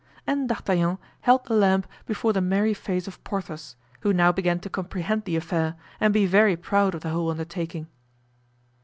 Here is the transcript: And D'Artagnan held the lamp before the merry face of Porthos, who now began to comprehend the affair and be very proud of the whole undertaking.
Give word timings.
And 0.25 0.49
D'Artagnan 0.49 0.97
held 1.19 1.45
the 1.45 1.53
lamp 1.53 1.85
before 2.07 2.33
the 2.33 2.41
merry 2.41 2.73
face 2.73 3.07
of 3.07 3.23
Porthos, 3.23 3.75
who 3.99 4.11
now 4.11 4.31
began 4.31 4.59
to 4.61 4.67
comprehend 4.67 5.25
the 5.25 5.35
affair 5.35 5.75
and 5.99 6.11
be 6.11 6.25
very 6.25 6.57
proud 6.57 6.95
of 6.95 7.01
the 7.01 7.11
whole 7.11 7.29
undertaking. 7.29 7.85